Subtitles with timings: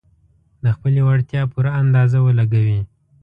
[0.63, 2.79] د خپلې وړتيا پوره اندازه ولګوي.